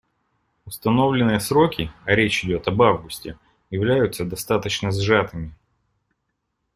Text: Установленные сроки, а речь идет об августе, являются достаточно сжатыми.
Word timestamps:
Установленные 0.65 1.39
сроки, 1.39 1.91
а 2.05 2.15
речь 2.15 2.43
идет 2.43 2.67
об 2.67 2.81
августе, 2.81 3.37
являются 3.69 4.25
достаточно 4.25 4.89
сжатыми. 4.91 5.53